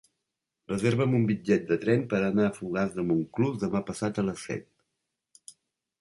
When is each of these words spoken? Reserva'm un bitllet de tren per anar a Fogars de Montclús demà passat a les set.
Reserva'm 0.71 1.11
un 1.17 1.27
bitllet 1.31 1.67
de 1.73 1.77
tren 1.83 2.07
per 2.13 2.21
anar 2.29 2.47
a 2.49 2.55
Fogars 2.57 2.97
de 2.97 3.07
Montclús 3.11 3.63
demà 3.67 3.83
passat 3.91 4.19
a 4.25 4.29
les 4.31 4.49
set. 4.51 5.55